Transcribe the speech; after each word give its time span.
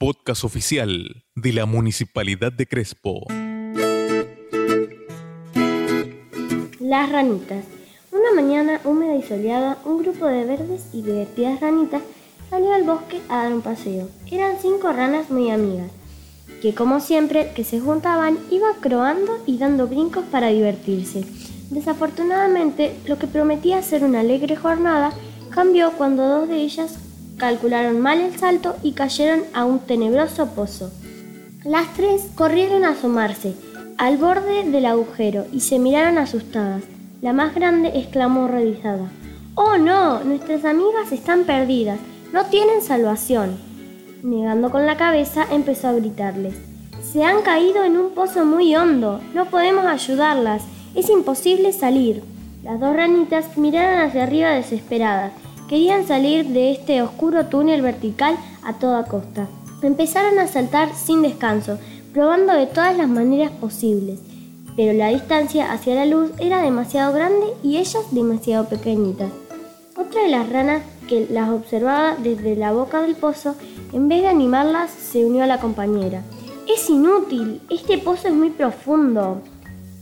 podcast 0.00 0.44
oficial 0.44 1.26
de 1.34 1.52
la 1.52 1.66
Municipalidad 1.66 2.50
de 2.50 2.66
Crespo. 2.66 3.26
Las 6.80 7.12
ranitas. 7.12 7.66
Una 8.10 8.32
mañana 8.34 8.80
húmeda 8.84 9.14
y 9.16 9.22
soleada, 9.22 9.76
un 9.84 9.98
grupo 9.98 10.24
de 10.24 10.46
verdes 10.46 10.86
y 10.94 11.02
divertidas 11.02 11.60
ranitas 11.60 12.00
salió 12.48 12.72
al 12.72 12.84
bosque 12.84 13.20
a 13.28 13.42
dar 13.42 13.52
un 13.52 13.60
paseo. 13.60 14.08
Eran 14.30 14.56
cinco 14.62 14.90
ranas 14.90 15.28
muy 15.28 15.50
amigas, 15.50 15.90
que 16.62 16.74
como 16.74 17.00
siempre 17.00 17.52
que 17.54 17.62
se 17.62 17.78
juntaban 17.78 18.38
iban 18.50 18.80
croando 18.80 19.36
y 19.44 19.58
dando 19.58 19.86
brincos 19.86 20.24
para 20.30 20.48
divertirse. 20.48 21.26
Desafortunadamente, 21.68 22.96
lo 23.06 23.18
que 23.18 23.26
prometía 23.26 23.82
ser 23.82 24.02
una 24.04 24.20
alegre 24.20 24.56
jornada 24.56 25.12
cambió 25.50 25.92
cuando 25.92 26.26
dos 26.26 26.48
de 26.48 26.56
ellas 26.56 26.98
calcularon 27.40 28.00
mal 28.00 28.20
el 28.20 28.38
salto 28.38 28.76
y 28.82 28.92
cayeron 28.92 29.42
a 29.54 29.64
un 29.64 29.80
tenebroso 29.80 30.48
pozo. 30.48 30.92
Las 31.64 31.92
tres 31.94 32.28
corrieron 32.34 32.84
a 32.84 32.90
asomarse 32.90 33.54
al 33.96 34.18
borde 34.18 34.64
del 34.70 34.86
agujero 34.86 35.46
y 35.52 35.60
se 35.60 35.78
miraron 35.78 36.18
asustadas. 36.18 36.84
La 37.22 37.32
más 37.32 37.54
grande 37.54 37.92
exclamó 37.94 38.44
horrorizada. 38.44 39.10
¡Oh 39.54 39.76
no! 39.76 40.22
Nuestras 40.24 40.64
amigas 40.64 41.12
están 41.12 41.44
perdidas. 41.44 41.98
No 42.32 42.46
tienen 42.46 42.82
salvación. 42.82 43.58
Negando 44.22 44.70
con 44.70 44.86
la 44.86 44.96
cabeza, 44.96 45.46
empezó 45.50 45.88
a 45.88 45.92
gritarles. 45.92 46.54
Se 47.02 47.24
han 47.24 47.42
caído 47.42 47.84
en 47.84 47.98
un 47.98 48.10
pozo 48.10 48.44
muy 48.44 48.74
hondo. 48.74 49.20
No 49.34 49.46
podemos 49.46 49.84
ayudarlas. 49.84 50.62
Es 50.94 51.10
imposible 51.10 51.72
salir. 51.72 52.22
Las 52.62 52.80
dos 52.80 52.94
ranitas 52.94 53.56
miraron 53.58 54.00
hacia 54.00 54.22
arriba 54.22 54.50
desesperadas 54.50 55.32
Querían 55.70 56.04
salir 56.04 56.46
de 56.46 56.72
este 56.72 57.00
oscuro 57.00 57.46
túnel 57.46 57.80
vertical 57.80 58.36
a 58.64 58.72
toda 58.72 59.04
costa. 59.04 59.46
Empezaron 59.82 60.40
a 60.40 60.48
saltar 60.48 60.92
sin 60.96 61.22
descanso, 61.22 61.78
probando 62.12 62.54
de 62.54 62.66
todas 62.66 62.96
las 62.96 63.08
maneras 63.08 63.52
posibles, 63.52 64.18
pero 64.74 64.92
la 64.92 65.10
distancia 65.10 65.70
hacia 65.70 65.94
la 65.94 66.06
luz 66.06 66.32
era 66.40 66.60
demasiado 66.60 67.12
grande 67.12 67.46
y 67.62 67.76
ellas 67.76 68.02
demasiado 68.10 68.68
pequeñitas. 68.68 69.30
Otra 69.96 70.24
de 70.24 70.30
las 70.30 70.50
ranas 70.50 70.82
que 71.08 71.28
las 71.30 71.48
observaba 71.50 72.16
desde 72.16 72.56
la 72.56 72.72
boca 72.72 73.00
del 73.02 73.14
pozo, 73.14 73.54
en 73.92 74.08
vez 74.08 74.22
de 74.22 74.28
animarlas, 74.28 74.90
se 74.90 75.24
unió 75.24 75.44
a 75.44 75.46
la 75.46 75.60
compañera. 75.60 76.24
Es 76.68 76.90
inútil, 76.90 77.60
este 77.70 77.96
pozo 77.98 78.26
es 78.26 78.34
muy 78.34 78.50
profundo. 78.50 79.40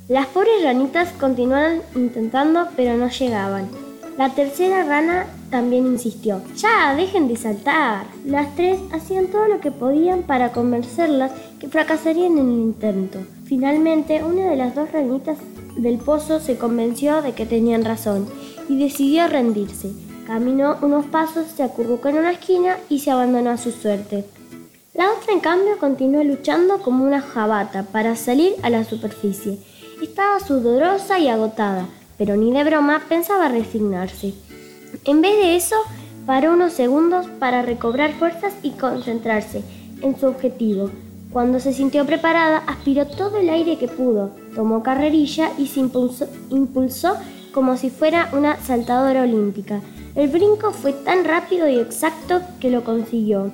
Las 0.08 0.28
pobres 0.28 0.64
ranitas 0.64 1.10
continuaron 1.20 1.82
intentando, 1.94 2.68
pero 2.74 2.96
no 2.96 3.10
llegaban. 3.10 3.87
La 4.18 4.30
tercera 4.30 4.82
rana 4.82 5.26
también 5.48 5.86
insistió. 5.86 6.42
Ya, 6.56 6.92
dejen 6.96 7.28
de 7.28 7.36
saltar. 7.36 8.06
Las 8.24 8.52
tres 8.56 8.80
hacían 8.90 9.28
todo 9.28 9.46
lo 9.46 9.60
que 9.60 9.70
podían 9.70 10.24
para 10.24 10.50
convencerlas 10.50 11.30
que 11.60 11.68
fracasarían 11.68 12.36
en 12.36 12.48
el 12.48 12.58
intento. 12.58 13.20
Finalmente, 13.44 14.24
una 14.24 14.50
de 14.50 14.56
las 14.56 14.74
dos 14.74 14.90
ranitas 14.90 15.38
del 15.76 15.98
pozo 15.98 16.40
se 16.40 16.58
convenció 16.58 17.22
de 17.22 17.32
que 17.32 17.46
tenían 17.46 17.84
razón 17.84 18.26
y 18.68 18.76
decidió 18.76 19.28
rendirse. 19.28 19.92
Caminó 20.26 20.78
unos 20.82 21.06
pasos, 21.06 21.46
se 21.56 21.62
acurrucó 21.62 22.08
en 22.08 22.18
una 22.18 22.32
esquina 22.32 22.76
y 22.88 22.98
se 22.98 23.12
abandonó 23.12 23.50
a 23.50 23.56
su 23.56 23.70
suerte. 23.70 24.24
La 24.94 25.12
otra, 25.12 25.32
en 25.32 25.38
cambio, 25.38 25.78
continuó 25.78 26.24
luchando 26.24 26.82
como 26.82 27.04
una 27.04 27.20
jabata 27.20 27.84
para 27.84 28.16
salir 28.16 28.54
a 28.62 28.68
la 28.68 28.82
superficie. 28.82 29.60
Estaba 30.02 30.40
sudorosa 30.40 31.20
y 31.20 31.28
agotada, 31.28 31.86
pero 32.18 32.36
ni 32.36 32.52
de 32.52 32.64
broma 32.64 33.00
pensaba 33.08 33.48
resignarse. 33.48 34.34
En 35.04 35.22
vez 35.22 35.36
de 35.36 35.56
eso, 35.56 35.76
paró 36.26 36.52
unos 36.52 36.72
segundos 36.72 37.26
para 37.38 37.62
recobrar 37.62 38.12
fuerzas 38.12 38.52
y 38.62 38.72
concentrarse 38.72 39.62
en 40.02 40.18
su 40.18 40.26
objetivo. 40.26 40.90
Cuando 41.32 41.60
se 41.60 41.72
sintió 41.72 42.04
preparada, 42.04 42.58
aspiró 42.66 43.06
todo 43.06 43.38
el 43.38 43.48
aire 43.48 43.78
que 43.78 43.86
pudo, 43.86 44.32
tomó 44.54 44.82
carrerilla 44.82 45.52
y 45.56 45.68
se 45.68 45.80
impulsó, 45.80 46.26
impulsó 46.50 47.14
como 47.52 47.76
si 47.76 47.90
fuera 47.90 48.28
una 48.32 48.56
saltadora 48.60 49.22
olímpica. 49.22 49.80
El 50.14 50.28
brinco 50.28 50.72
fue 50.72 50.92
tan 50.92 51.24
rápido 51.24 51.68
y 51.68 51.78
exacto 51.78 52.40
que 52.60 52.70
lo 52.70 52.82
consiguió. 52.82 53.52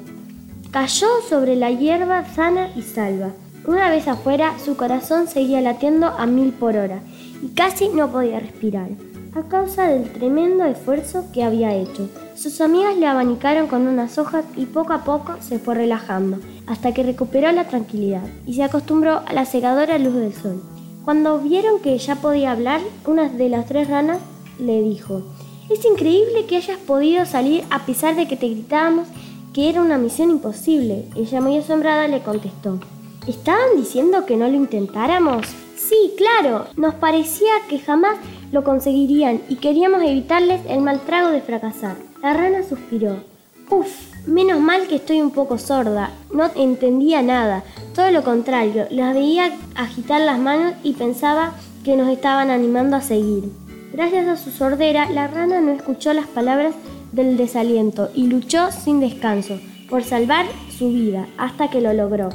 Cayó 0.71 1.09
sobre 1.29 1.57
la 1.57 1.71
hierba 1.71 2.25
sana 2.35 2.71
y 2.75 2.83
salva. 2.83 3.33
Una 3.67 3.91
vez 3.91 4.09
afuera, 4.09 4.55
su 4.65 4.77
corazón 4.77 5.27
seguía 5.27 5.61
latiendo 5.61 6.07
a 6.07 6.27
mil 6.27 6.53
por 6.53 6.77
hora 6.77 7.01
y 7.45 7.49
casi 7.49 7.91
no 7.91 8.11
podía 8.11 8.41
respirar, 8.41 8.89
a 9.35 9.43
causa 9.43 9.87
del 9.87 10.11
tremendo 10.11 10.65
esfuerzo 10.65 11.27
que 11.33 11.45
había 11.45 11.75
hecho. 11.75 12.09
Sus 12.35 12.63
amigas 12.63 12.97
le 12.97 13.07
abanicaron 13.07 13.67
con 13.67 13.87
unas 13.87 14.17
hojas 14.17 14.47
y 14.57 14.65
poco 14.65 14.95
a 14.95 15.05
poco 15.05 15.35
se 15.41 15.59
fue 15.59 15.75
relajando, 15.75 16.39
hasta 16.67 16.95
que 16.95 17.03
recuperó 17.03 17.53
la 17.53 17.69
tranquilidad 17.69 18.23
y 18.47 18.55
se 18.55 18.63
acostumbró 18.63 19.21
a 19.27 19.33
la 19.35 19.45
cegadora 19.45 19.99
luz 19.99 20.15
del 20.15 20.33
sol. 20.33 20.63
Cuando 21.05 21.39
vieron 21.39 21.81
que 21.81 21.99
ya 21.99 22.17
podía 22.17 22.53
hablar, 22.53 22.81
una 23.07 23.29
de 23.29 23.51
las 23.51 23.67
tres 23.67 23.89
ranas 23.89 24.21
le 24.59 24.81
dijo, 24.81 25.23
es 25.69 25.85
increíble 25.85 26.47
que 26.47 26.57
hayas 26.57 26.79
podido 26.79 27.27
salir 27.27 27.65
a 27.69 27.85
pesar 27.85 28.17
de 28.17 28.27
que 28.27 28.37
te 28.37 28.49
gritábamos 28.49 29.09
que 29.53 29.69
era 29.69 29.83
una 29.83 29.99
misión 29.99 30.31
imposible. 30.31 31.05
Ella 31.15 31.43
muy 31.43 31.59
asombrada 31.59 32.09
le 32.09 32.23
contestó, 32.23 32.81
¿estaban 33.27 33.77
diciendo 33.77 34.25
que 34.25 34.37
no 34.37 34.49
lo 34.49 34.55
intentáramos? 34.55 35.47
Sí, 35.89 36.15
claro, 36.17 36.67
nos 36.77 36.95
parecía 36.95 37.53
que 37.69 37.79
jamás 37.79 38.17
lo 38.53 38.65
conseguirían 38.65 39.43
y 39.51 39.57
queríamos 39.57 40.03
evitarles 40.03 40.63
el 40.67 40.81
mal 40.81 41.01
trago 41.01 41.29
de 41.29 41.43
fracasar. 41.43 41.97
La 42.23 42.33
rana 42.33 42.63
suspiró. 42.63 43.23
Uf, 43.69 43.89
menos 44.27 44.61
mal 44.61 44.87
que 44.87 44.97
estoy 44.97 45.21
un 45.21 45.31
poco 45.31 45.59
sorda, 45.59 46.11
no 46.33 46.51
entendía 46.55 47.21
nada, 47.21 47.65
todo 47.95 48.11
lo 48.13 48.25
contrario, 48.25 48.87
las 48.91 49.13
veía 49.13 49.53
agitar 49.75 50.23
las 50.23 50.39
manos 50.39 50.73
y 50.83 50.95
pensaba 50.95 51.53
que 51.85 51.97
nos 51.97 52.09
estaban 52.09 52.49
animando 52.49 52.97
a 52.97 53.03
seguir. 53.03 53.53
Gracias 53.93 54.27
a 54.27 54.37
su 54.39 54.51
sordera, 54.51 55.11
la 55.11 55.27
rana 55.27 55.61
no 55.61 55.73
escuchó 55.73 56.15
las 56.15 56.27
palabras 56.27 56.75
del 57.13 57.37
desaliento 57.37 58.09
y 58.15 58.27
luchó 58.29 58.73
sin 58.73 59.01
descanso 59.01 59.61
por 59.91 60.03
salvar 60.03 60.47
su 60.79 60.89
vida 60.89 61.27
hasta 61.37 61.69
que 61.69 61.83
lo 61.83 61.93
logró. 61.93 62.31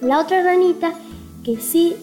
La 0.00 0.18
otra 0.18 0.42
ranita, 0.42 0.94
que 1.44 1.56
sí 1.58 1.94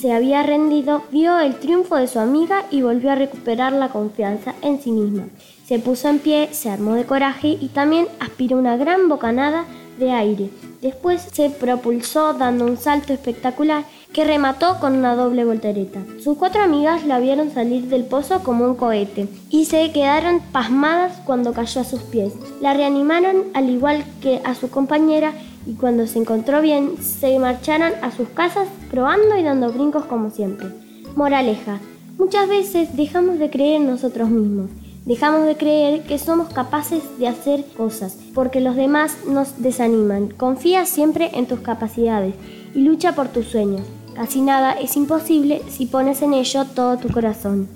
se 0.00 0.12
había 0.12 0.42
rendido, 0.42 1.02
vio 1.10 1.38
el 1.40 1.56
triunfo 1.56 1.96
de 1.96 2.06
su 2.06 2.20
amiga 2.20 2.64
y 2.70 2.82
volvió 2.82 3.10
a 3.10 3.16
recuperar 3.16 3.72
la 3.72 3.88
confianza 3.88 4.54
en 4.62 4.80
sí 4.80 4.92
misma. 4.92 5.24
Se 5.66 5.78
puso 5.78 6.08
en 6.08 6.20
pie, 6.20 6.48
se 6.52 6.70
armó 6.70 6.94
de 6.94 7.04
coraje 7.04 7.48
y 7.60 7.68
también 7.68 8.06
aspiró 8.20 8.58
una 8.58 8.76
gran 8.76 9.08
bocanada 9.08 9.64
de 9.98 10.12
aire. 10.12 10.50
Después 10.80 11.26
se 11.32 11.50
propulsó 11.50 12.34
dando 12.34 12.64
un 12.64 12.76
salto 12.76 13.12
espectacular 13.12 13.84
que 14.12 14.24
remató 14.24 14.78
con 14.78 14.94
una 14.94 15.16
doble 15.16 15.44
voltereta. 15.44 16.00
Sus 16.22 16.38
cuatro 16.38 16.62
amigas 16.62 17.04
la 17.04 17.18
vieron 17.18 17.50
salir 17.52 17.88
del 17.88 18.04
pozo 18.04 18.42
como 18.44 18.64
un 18.64 18.76
cohete 18.76 19.28
y 19.50 19.64
se 19.64 19.90
quedaron 19.92 20.40
pasmadas 20.52 21.20
cuando 21.24 21.52
cayó 21.52 21.80
a 21.80 21.84
sus 21.84 22.02
pies. 22.02 22.32
La 22.60 22.74
reanimaron 22.74 23.44
al 23.54 23.68
igual 23.68 24.04
que 24.22 24.40
a 24.44 24.54
su 24.54 24.70
compañera 24.70 25.32
y 25.66 25.74
cuando 25.74 26.06
se 26.06 26.18
encontró 26.18 26.62
bien 26.62 26.96
se 27.02 27.38
marcharon 27.38 27.92
a 28.00 28.10
sus 28.10 28.28
casas 28.28 28.68
probando 28.90 29.36
y 29.36 29.42
dando 29.42 29.72
brincos 29.72 30.04
como 30.06 30.30
siempre. 30.30 30.68
Moraleja, 31.16 31.80
muchas 32.16 32.48
veces 32.48 32.96
dejamos 32.96 33.38
de 33.38 33.50
creer 33.50 33.76
en 33.76 33.86
nosotros 33.86 34.30
mismos, 34.30 34.70
dejamos 35.08 35.46
de 35.46 35.56
creer 35.56 36.02
que 36.02 36.18
somos 36.18 36.52
capaces 36.52 37.02
de 37.18 37.26
hacer 37.26 37.64
cosas 37.76 38.18
porque 38.34 38.60
los 38.60 38.76
demás 38.76 39.16
nos 39.26 39.60
desaniman. 39.60 40.28
Confía 40.28 40.84
siempre 40.84 41.30
en 41.32 41.46
tus 41.46 41.60
capacidades 41.60 42.34
y 42.74 42.80
lucha 42.80 43.14
por 43.14 43.28
tus 43.28 43.46
sueños. 43.46 43.80
Casi 44.14 44.42
nada 44.42 44.72
es 44.72 44.96
imposible 44.96 45.62
si 45.68 45.86
pones 45.86 46.20
en 46.20 46.34
ello 46.34 46.66
todo 46.66 46.98
tu 46.98 47.08
corazón. 47.08 47.68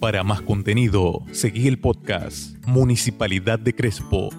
Para 0.00 0.24
más 0.24 0.42
contenido, 0.42 1.22
seguí 1.30 1.68
el 1.68 1.78
podcast 1.78 2.56
Municipalidad 2.66 3.60
de 3.60 3.72
Crespo 3.72 4.30